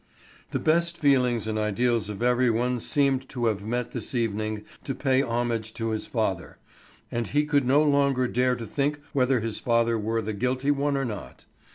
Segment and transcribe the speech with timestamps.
[0.49, 4.95] The best feelings and ideals of every one seemed to have met this evening to
[4.95, 6.57] pay homage to his father;
[7.11, 11.05] and he no longer dared to think whether his father were the guilty one or
[11.05, 11.45] not.